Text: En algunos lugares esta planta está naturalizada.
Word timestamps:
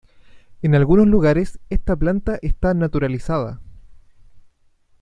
En 0.63 0.73
algunos 0.73 1.05
lugares 1.05 1.59
esta 1.69 1.95
planta 1.95 2.39
está 2.41 2.73
naturalizada. 2.73 3.61